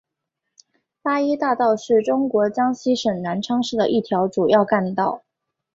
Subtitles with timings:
[1.03, 5.21] 八一大道是中国江西省南昌市的一条主要干道。